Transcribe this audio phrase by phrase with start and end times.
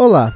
[0.00, 0.32] Olá,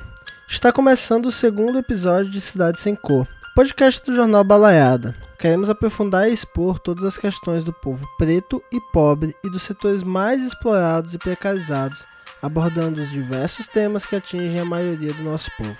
[0.48, 5.14] está começando o segundo episódio de Cidade Sem Cor, podcast do jornal Balaiada.
[5.38, 10.02] Queremos aprofundar e expor todas as questões do povo preto e pobre e dos setores
[10.02, 12.04] mais explorados e precarizados,
[12.42, 15.76] abordando os diversos temas que atingem a maioria do nosso povo.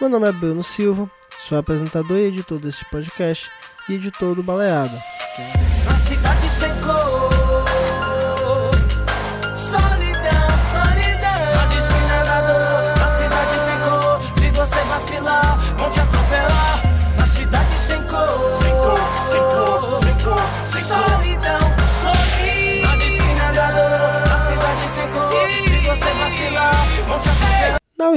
[0.00, 1.10] Meu nome é Bruno Silva,
[1.40, 3.50] sou apresentador e editor deste podcast
[3.88, 4.96] e editor do Baleada.
[5.84, 7.31] Na cidade sem cor,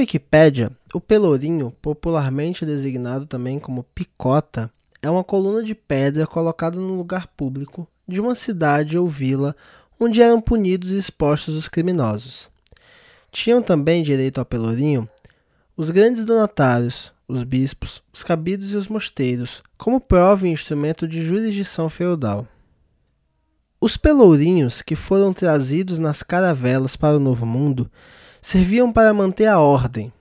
[0.06, 4.70] Wikipédia, o pelourinho, popularmente designado também como picota,
[5.02, 9.56] é uma coluna de pedra colocada no lugar público de uma cidade ou vila
[9.98, 12.48] onde eram punidos e expostos os criminosos.
[13.32, 15.08] Tinham também direito ao pelourinho
[15.76, 21.26] os grandes donatários, os bispos, os cabidos e os mosteiros, como prova e instrumento de
[21.26, 22.46] jurisdição feudal.
[23.80, 27.90] Os pelourinhos que foram trazidos nas caravelas para o Novo Mundo
[28.46, 30.12] serviam para manter a ordem,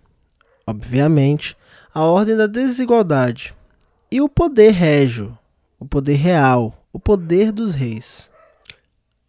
[0.66, 1.56] obviamente,
[1.94, 3.54] a ordem da desigualdade,
[4.12, 5.38] e o poder régio,
[5.80, 8.28] o poder real, o poder dos reis.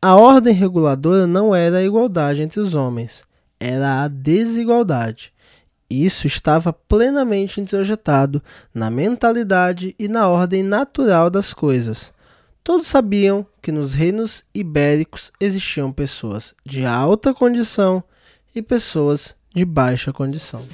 [0.01, 3.23] A ordem reguladora não era a igualdade entre os homens,
[3.61, 5.31] era a desigualdade.
[5.91, 12.15] Isso estava plenamente introjetado na mentalidade e na ordem natural das coisas.
[12.65, 18.03] Todos sabiam que nos reinos ibéricos existiam pessoas de alta condição
[18.57, 20.65] e pessoas de baixa condição.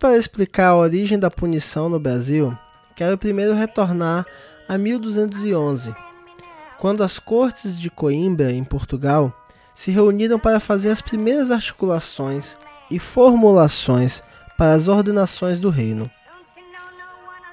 [0.00, 2.56] Para explicar a origem da punição no Brasil,
[2.96, 4.24] quero primeiro retornar
[4.66, 5.94] a 1211,
[6.78, 9.30] quando as cortes de Coimbra, em Portugal,
[9.74, 12.56] se reuniram para fazer as primeiras articulações
[12.90, 14.22] e formulações
[14.56, 16.10] para as ordenações do reino.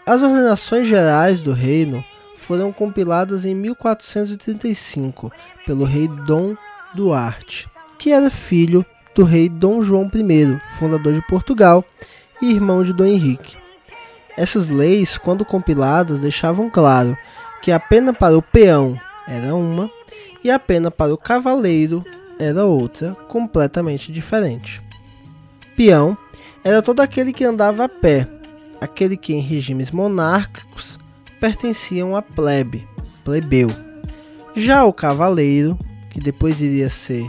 [0.05, 2.01] As ordenações gerais do reino
[2.37, 5.29] foram compiladas em 1435
[5.65, 6.55] pelo rei Dom
[6.95, 7.67] Duarte,
[7.99, 11.83] que era filho do rei Dom João I, fundador de Portugal
[12.41, 13.57] e irmão de Dom Henrique.
[14.35, 17.17] Essas leis, quando compiladas, deixavam claro
[17.61, 19.89] que a pena para o peão era uma
[20.43, 22.05] e a pena para o cavaleiro
[22.39, 24.81] era outra, completamente diferente.
[25.75, 26.17] Peão
[26.63, 28.27] era todo aquele que andava a pé,
[28.79, 30.99] aquele que em regimes monárquicos
[31.39, 32.87] pertenciam à plebe,
[33.23, 33.69] plebeu.
[34.55, 35.77] Já o cavaleiro,
[36.09, 37.27] que depois iria ser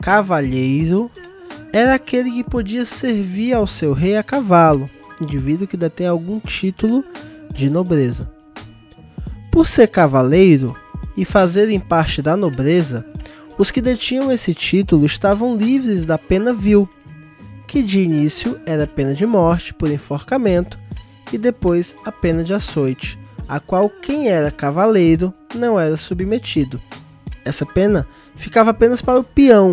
[0.00, 1.10] cavalheiro,
[1.74, 4.88] era aquele que podia servir ao seu rei a cavalo,
[5.20, 7.04] indivíduo que detém algum título
[7.52, 8.30] de nobreza.
[9.50, 10.76] Por ser cavaleiro
[11.16, 13.04] e fazerem parte da nobreza,
[13.58, 16.88] os que detinham esse título estavam livres da pena vil,
[17.66, 20.78] que de início era pena de morte por enforcamento
[21.32, 23.18] e depois a pena de açoite,
[23.48, 26.80] a qual quem era cavaleiro não era submetido.
[27.44, 28.06] Essa pena
[28.36, 29.72] ficava apenas para o peão,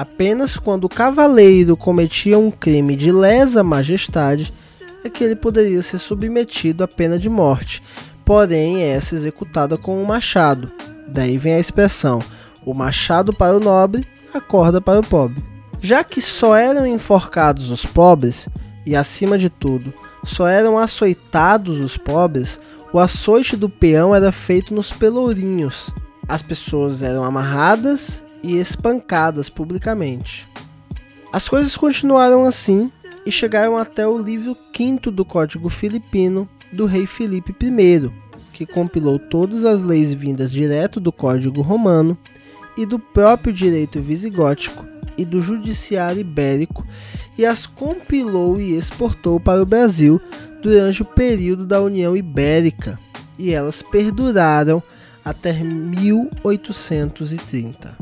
[0.00, 4.50] apenas quando o cavaleiro cometia um crime de lesa majestade
[5.04, 7.82] é que ele poderia ser submetido à pena de morte,
[8.24, 10.72] porém essa executada com um machado.
[11.06, 12.18] Daí vem a expressão:
[12.64, 15.44] o machado para o nobre, a corda para o pobre.
[15.80, 18.48] Já que só eram enforcados os pobres,
[18.86, 19.92] e acima de tudo,
[20.24, 22.58] só eram açoitados os pobres,
[22.90, 25.90] o açoite do peão era feito nos pelourinhos,
[26.26, 30.48] as pessoas eram amarradas e espancadas publicamente.
[31.32, 32.90] As coisas continuaram assim
[33.24, 38.10] e chegaram até o livro quinto do Código Filipino do rei Filipe I,
[38.52, 42.16] que compilou todas as leis vindas direto do Código Romano
[42.76, 46.86] e do próprio direito visigótico e do judiciário ibérico
[47.40, 50.20] e as compilou e exportou para o Brasil
[50.62, 53.00] durante o período da União Ibérica,
[53.38, 54.82] e elas perduraram
[55.24, 57.96] até 1830.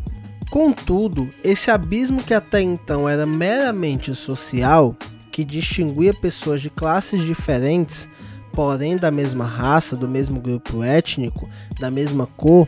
[0.50, 4.96] Contudo, esse abismo que até então era meramente social,
[5.30, 8.08] que distinguia pessoas de classes diferentes,
[8.52, 11.48] porém da mesma raça, do mesmo grupo étnico,
[11.78, 12.66] da mesma cor,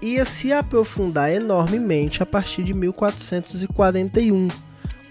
[0.00, 4.46] ia se aprofundar enormemente a partir de 1441,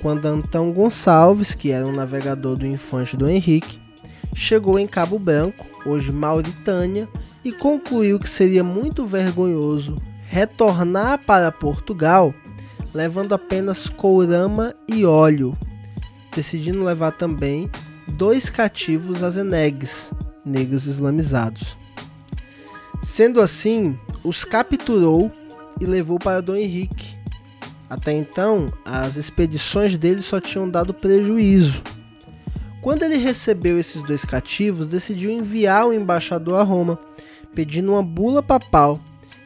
[0.02, 3.80] quando Antão Gonçalves, que era um navegador do infante do Henrique,
[4.34, 7.10] chegou em Cabo Branco, hoje Mauritânia,
[7.44, 9.96] e concluiu que seria muito vergonhoso
[10.28, 12.34] retornar para Portugal
[12.96, 15.56] levando apenas courama e óleo,
[16.34, 17.70] decidindo levar também
[18.08, 20.14] dois cativos azenegues,
[20.46, 21.78] negros islamizados.
[23.04, 25.30] Sendo assim, os capturou
[25.80, 27.16] e levou para Dom Henrique.
[27.90, 31.84] Até então, as expedições dele só tinham dado prejuízo.
[32.82, 36.98] Quando ele recebeu esses dois cativos, decidiu enviar um embaixador a Roma,
[37.54, 39.02] pedindo uma bula papal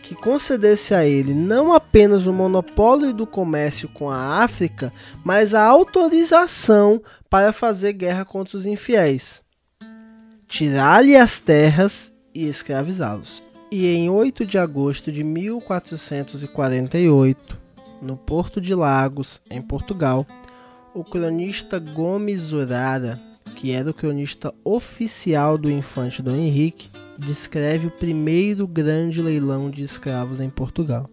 [0.09, 4.91] que concedesse a ele não apenas o monopólio do comércio com a África,
[5.23, 9.43] mas a autorização para fazer guerra contra os infiéis,
[10.47, 13.43] tirar-lhe as terras e escravizá-los.
[13.69, 17.59] E em 8 de agosto de 1448,
[18.01, 20.25] no Porto de Lagos, em Portugal,
[20.91, 23.21] o cronista Gomes Urara,
[23.55, 26.89] que era o cronista oficial do infante Dom Henrique,
[27.19, 31.09] descreve o primeiro grande leilão de escravos em Portugal.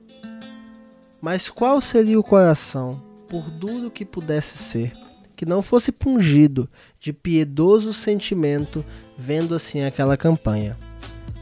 [1.20, 4.92] Mas qual seria o coração, por duro que pudesse ser,
[5.34, 6.68] que não fosse pungido
[7.00, 8.84] de piedoso sentimento
[9.18, 10.76] vendo assim aquela campanha?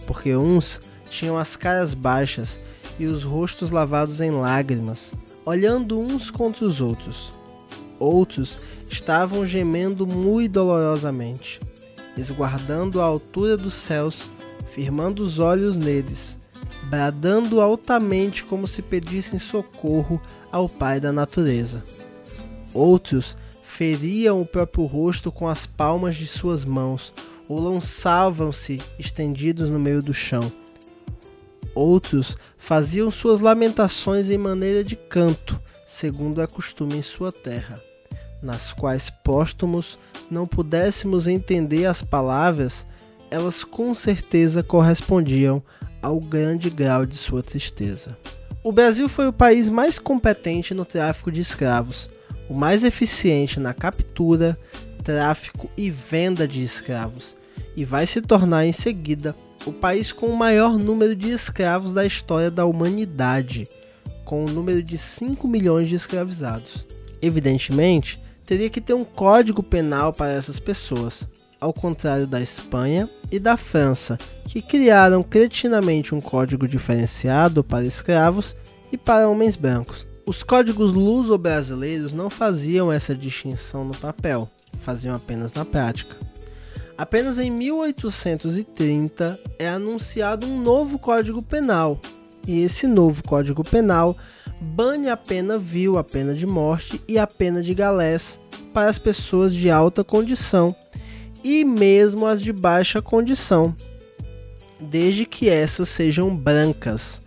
[0.06, 0.81] Porque uns
[1.11, 2.58] tinham as caras baixas
[2.99, 5.12] e os rostos lavados em lágrimas,
[5.44, 7.32] olhando uns contra os outros.
[7.99, 8.58] Outros
[8.88, 11.61] estavam gemendo muito dolorosamente,
[12.16, 14.28] esguardando a altura dos céus
[14.75, 16.37] firmando os olhos neles,
[16.91, 21.81] bradando altamente como se pedissem socorro ao Pai da natureza.
[22.73, 27.12] Outros feriam o próprio rosto com as palmas de suas mãos,
[27.49, 30.53] ou lançavam-se estendidos no meio do chão.
[31.73, 37.81] Outros faziam suas lamentações em maneira de canto, segundo é costume em sua terra,
[38.43, 39.99] nas quais póstumos
[40.29, 42.85] não pudéssemos entender as palavras
[43.31, 45.62] elas com certeza correspondiam
[46.03, 48.17] ao grande grau de sua tristeza.
[48.62, 52.09] O Brasil foi o país mais competente no tráfico de escravos,
[52.49, 54.59] o mais eficiente na captura,
[55.03, 57.37] tráfico e venda de escravos,
[57.76, 59.35] e vai se tornar em seguida
[59.67, 63.69] o país com o maior número de escravos da história da humanidade,
[64.25, 66.87] com o número de 5 milhões de escravizados.
[67.21, 71.29] Evidentemente, teria que ter um código penal para essas pessoas,
[71.64, 78.55] ao contrário da Espanha e da França, que criaram cretinamente um código diferenciado para escravos
[78.93, 80.06] e para homens brancos.
[80.26, 84.47] Os códigos luso-brasileiros não faziam essa distinção no papel,
[84.80, 86.16] faziam apenas na prática.
[86.99, 91.99] Apenas em 1830 é anunciado um novo Código Penal,
[92.47, 94.14] e esse novo Código Penal
[94.61, 98.38] bane a pena vil, a pena de morte e a pena de galés
[98.75, 100.76] para as pessoas de alta condição
[101.44, 103.76] e mesmo as de baixa condição,
[104.80, 107.20] desde que essas sejam brancas,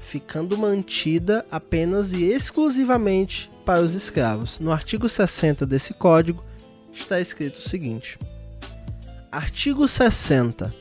[0.00, 4.58] ficando mantida apenas e exclusivamente para os escravos.
[4.58, 6.44] No artigo 60 desse código
[6.92, 8.18] está escrito o seguinte:
[9.30, 10.74] Artigo 60.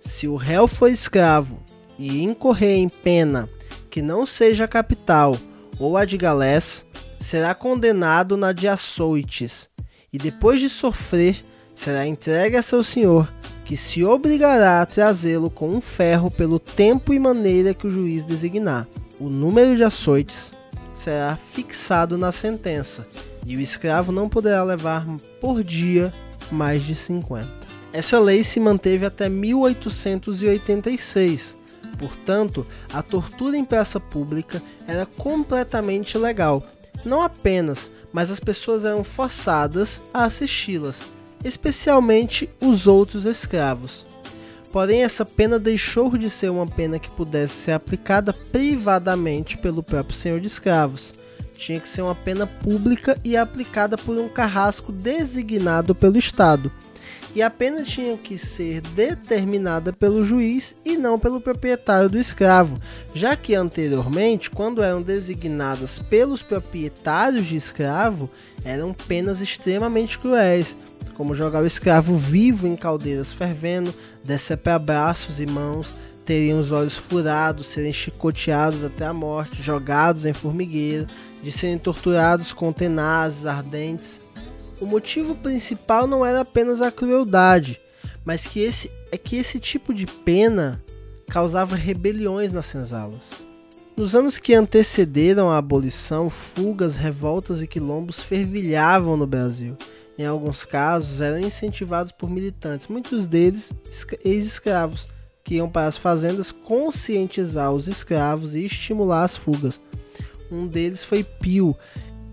[0.00, 1.60] Se o réu for escravo
[1.98, 3.48] e incorrer em pena
[3.90, 5.36] que não seja capital
[5.78, 6.86] ou a de galés,
[7.18, 9.68] será condenado na de açoites,
[10.12, 11.40] e depois de sofrer
[11.80, 13.32] será entregue a seu senhor,
[13.64, 18.22] que se obrigará a trazê-lo com um ferro pelo tempo e maneira que o juiz
[18.22, 18.86] designar.
[19.18, 20.52] O número de açoites
[20.92, 23.06] será fixado na sentença,
[23.46, 25.06] e o escravo não poderá levar
[25.40, 26.12] por dia
[26.52, 27.48] mais de 50.
[27.94, 31.56] Essa lei se manteve até 1886.
[31.98, 36.62] Portanto, a tortura em praça pública era completamente legal.
[37.06, 44.06] Não apenas, mas as pessoas eram forçadas a assisti-las especialmente os outros escravos.
[44.72, 50.16] Porém, essa pena deixou de ser uma pena que pudesse ser aplicada privadamente pelo próprio
[50.16, 51.12] senhor de escravos.
[51.58, 56.72] Tinha que ser uma pena pública e aplicada por um carrasco designado pelo Estado.
[57.34, 62.80] E a pena tinha que ser determinada pelo juiz e não pelo proprietário do escravo,
[63.14, 68.28] já que anteriormente, quando eram designadas pelos proprietários de escravo,
[68.64, 70.76] eram penas extremamente cruéis
[71.14, 73.92] como jogar o escravo vivo em caldeiras fervendo,
[74.24, 80.32] decepar braços e mãos, teriam os olhos furados, serem chicoteados até a morte, jogados em
[80.32, 81.06] formigueiro,
[81.42, 84.20] de serem torturados com tenazes ardentes.
[84.80, 87.80] O motivo principal não era apenas a crueldade,
[88.24, 90.82] mas que esse é que esse tipo de pena
[91.28, 93.42] causava rebeliões nas senzalas.
[93.96, 99.76] Nos anos que antecederam a abolição, fugas, revoltas e quilombos fervilhavam no Brasil
[100.20, 103.72] em alguns casos, eram incentivados por militantes, muitos deles
[104.24, 105.08] ex-escravos,
[105.42, 109.80] que iam para as fazendas conscientizar os escravos e estimular as fugas.
[110.50, 111.74] Um deles foi Pio,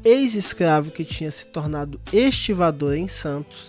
[0.04, 3.68] ex-escravo que tinha se tornado estivador em Santos.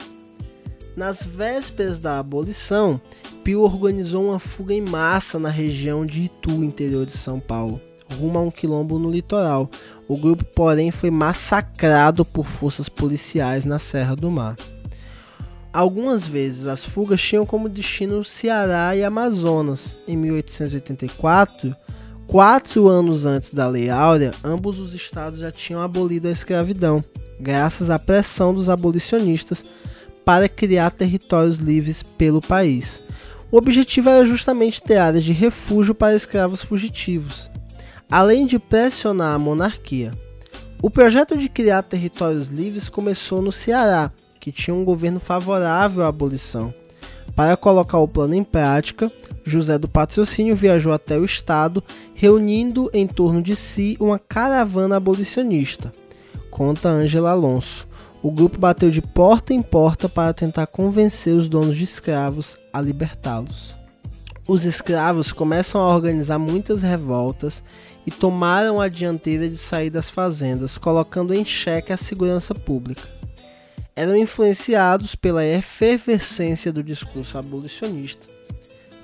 [0.97, 3.01] Nas vésperas da abolição,
[3.45, 7.81] Pio organizou uma fuga em massa na região de Itu, interior de São Paulo
[8.15, 9.69] rumo a um quilombo no litoral.
[10.09, 14.57] O grupo, porém, foi massacrado por forças policiais na Serra do Mar.
[15.71, 19.99] Algumas vezes as fugas tinham como destino Ceará e Amazonas.
[20.09, 21.77] Em 1884,
[22.27, 27.05] quatro anos antes da Lei Áurea, ambos os estados já tinham abolido a escravidão,
[27.39, 29.63] graças à pressão dos abolicionistas
[30.25, 33.03] para criar territórios livres pelo país.
[33.51, 37.51] O objetivo era justamente ter áreas de refúgio para escravos fugitivos
[38.11, 40.11] além de pressionar a monarquia.
[40.81, 46.09] O projeto de criar territórios livres começou no Ceará, que tinha um governo favorável à
[46.09, 46.73] abolição.
[47.35, 49.11] Para colocar o plano em prática,
[49.45, 51.83] José do Patrocínio viajou até o estado,
[52.15, 55.93] reunindo em torno de si uma caravana abolicionista.
[56.51, 57.87] Conta Ângela Alonso.
[58.23, 62.81] O grupo bateu de porta em porta para tentar convencer os donos de escravos a
[62.81, 63.78] libertá-los.
[64.49, 67.63] Os escravos começam a organizar muitas revoltas
[68.07, 73.03] e tomaram a dianteira de sair das fazendas, colocando em xeque a segurança pública.
[73.95, 78.27] Eram influenciados pela efervescência do discurso abolicionista.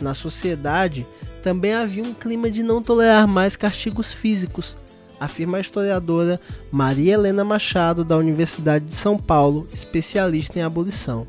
[0.00, 1.06] Na sociedade,
[1.42, 4.78] também havia um clima de não tolerar mais castigos físicos,
[5.20, 6.40] afirma a historiadora
[6.72, 11.26] Maria Helena Machado, da Universidade de São Paulo, especialista em abolição.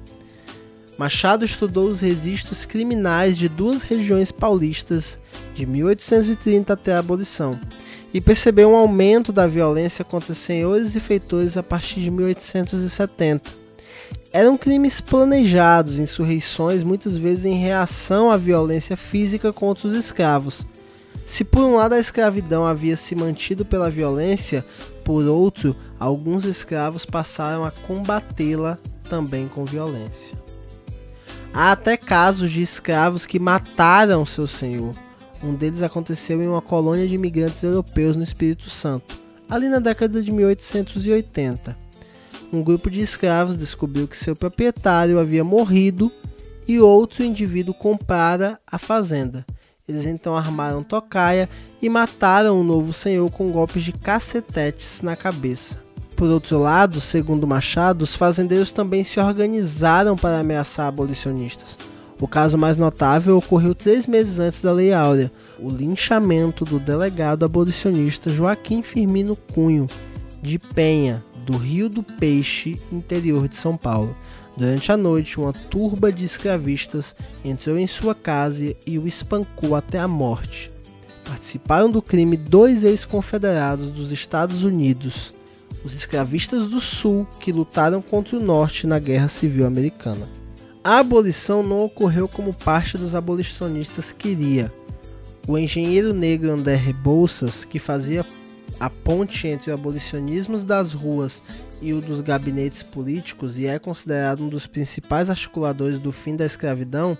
[0.98, 5.20] Machado estudou os registros criminais de duas regiões paulistas
[5.54, 7.60] de 1830 até a abolição
[8.14, 13.52] e percebeu um aumento da violência contra senhores e feitores a partir de 1870.
[14.32, 20.66] Eram crimes planejados, insurreições muitas vezes em reação à violência física contra os escravos.
[21.26, 24.66] Se por um lado a escravidão havia se mantido pela violência,
[25.04, 28.78] por outro, alguns escravos passaram a combatê-la
[29.10, 30.45] também com violência.
[31.58, 34.92] Há até casos de escravos que mataram seu senhor.
[35.42, 39.18] Um deles aconteceu em uma colônia de imigrantes europeus no Espírito Santo,
[39.50, 41.78] ali na década de 1880.
[42.52, 46.12] Um grupo de escravos descobriu que seu proprietário havia morrido
[46.68, 49.46] e outro indivíduo comprara a fazenda.
[49.88, 51.50] Eles então armaram tocaia
[51.82, 55.85] e mataram o novo senhor com golpes de cacetetes na cabeça.
[56.16, 61.78] Por outro lado, segundo Machado, os fazendeiros também se organizaram para ameaçar abolicionistas.
[62.22, 65.30] O caso mais notável ocorreu três meses antes da Lei Áurea,
[65.60, 69.88] o linchamento do delegado abolicionista Joaquim Firmino Cunho,
[70.42, 74.16] de Penha, do Rio do Peixe, interior de São Paulo.
[74.56, 80.00] Durante a noite, uma turba de escravistas entrou em sua casa e o espancou até
[80.00, 80.72] a morte.
[81.26, 85.34] Participaram do crime dois ex-confederados dos Estados Unidos,
[85.86, 90.28] os escravistas do Sul que lutaram contra o Norte na Guerra Civil Americana.
[90.84, 94.74] A abolição não ocorreu como parte dos abolicionistas queria.
[95.48, 98.26] O engenheiro negro André Rebouças, que fazia
[98.80, 101.44] a ponte entre o abolicionismo das ruas
[101.80, 106.48] e o dos gabinetes políticos e é considerado um dos principais articuladores do fim da
[106.48, 107.16] escravidão,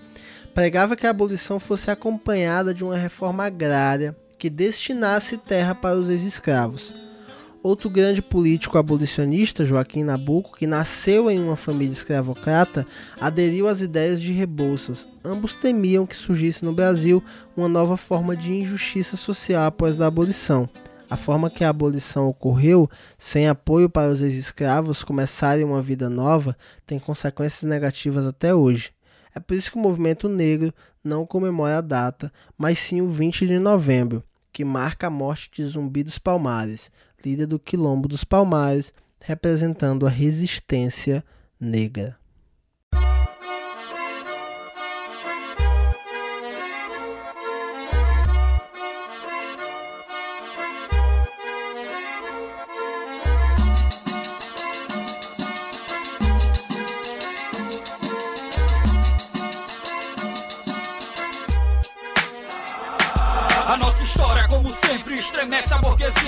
[0.56, 6.10] pregava que a abolição fosse acompanhada de uma reforma agrária que destinasse terra para os
[6.10, 7.15] ex-escravos.
[7.66, 12.86] Outro grande político abolicionista, Joaquim Nabuco, que nasceu em uma família escravocrata,
[13.20, 15.08] aderiu às ideias de Rebouças.
[15.24, 17.24] Ambos temiam que surgisse no Brasil
[17.58, 20.70] uma nova forma de injustiça social após a abolição.
[21.10, 26.56] A forma que a abolição ocorreu, sem apoio para os ex-escravos começarem uma vida nova,
[26.86, 28.92] tem consequências negativas até hoje.
[29.34, 30.72] É por isso que o movimento negro
[31.04, 34.24] não comemora a data, mas sim o 20 de novembro,
[34.56, 36.90] que marca a morte de Zumbi dos Palmares,
[37.26, 41.26] líder do Quilombo dos Palmares, representando a resistência
[41.60, 42.18] negra.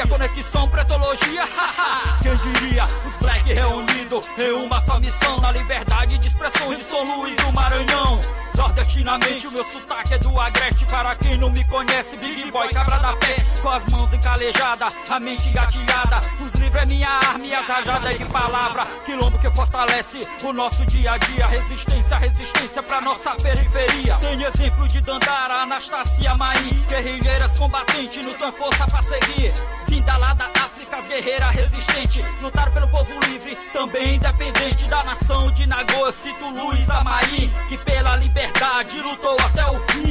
[0.05, 1.43] Conexão, pretologia.
[2.21, 2.85] Quem diria?
[3.05, 3.96] Os black reunidos
[4.37, 8.19] em uma só missão, na liberdade de expressão de São Luís do Maranhão.
[8.55, 10.85] Nordestinamente, o meu sotaque é do agreste.
[10.85, 13.61] Para quem não me conhece, Big Boy, cabra da peste.
[13.61, 16.21] Com as mãos encalejadas, a mente gatilhada.
[16.43, 18.85] Os livros é minha arma e as rajadas de palavra.
[19.05, 21.45] Quilombo que fortalece o nosso dia a dia.
[21.45, 24.15] Resistência, resistência pra nossa periferia.
[24.21, 26.85] Tem exemplo de Dandara, Anastasia Maim.
[26.87, 29.53] Guerrilheiras combatentes, nos dão força pra seguir.
[29.87, 30.56] Vinda lá da
[30.97, 32.25] as guerreiras resistentes.
[32.41, 36.05] Lutar pelo povo livre, também independente da nação de Nagô.
[36.05, 40.06] Eu cito Luiz Amaim, que pela liberdade lutou até o fim.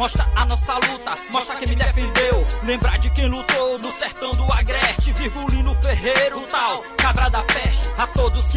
[0.00, 2.46] Mostra a nossa luta, mostra quem me defendeu.
[2.62, 4.99] Lembrar de quem lutou no sertão do Agreste,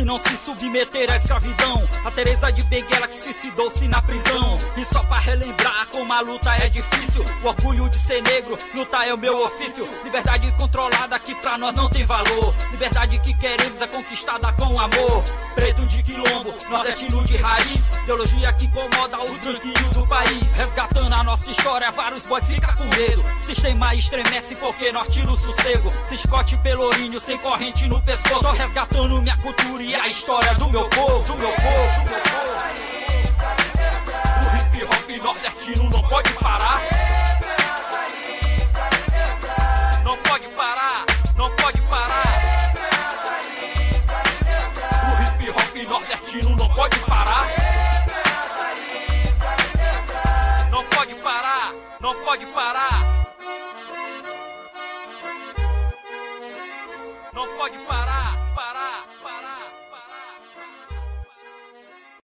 [0.03, 1.89] Que não se submeteram à escravidão.
[2.03, 4.57] A Teresa de Benguela que suicidou-se na prisão.
[4.75, 7.23] E só pra relembrar como a luta é difícil.
[7.41, 9.87] O orgulho de ser negro, lutar é o meu ofício.
[10.03, 12.53] Liberdade controlada que pra nós não tem valor.
[12.71, 15.23] Liberdade que queremos é conquistada com amor.
[15.55, 17.95] Preto de quilombo, nordestino de raiz.
[18.03, 20.53] Ideologia que incomoda os branquinhos do país.
[20.57, 23.23] Resgatando a nossa história, vários boys fica com medo.
[23.39, 25.93] Sistema estremece porque nós tira o sossego.
[26.03, 28.41] Se escote pelourinho sem corrente no pescoço.
[28.41, 32.22] Só resgatando minha cultura e história do meu povo, do meu povo, do meu povo.